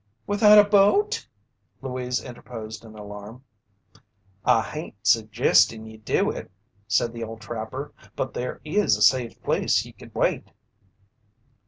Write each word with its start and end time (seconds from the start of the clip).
"Without 0.25 0.57
a 0.57 0.67
boat?" 0.67 1.27
Louise 1.79 2.19
interposed 2.23 2.83
in 2.83 2.95
alarm. 2.95 3.43
"I 4.43 4.63
hain't 4.63 4.95
suggestin' 5.05 5.85
ye 5.85 5.97
do 5.97 6.31
it," 6.31 6.49
said 6.87 7.13
the 7.13 7.23
old 7.23 7.41
trapper. 7.41 7.93
"But 8.15 8.33
there 8.33 8.61
is 8.65 8.97
a 8.97 9.03
safe 9.03 9.39
place 9.43 9.85
ye 9.85 9.91
could 9.91 10.15
wait." 10.15 10.49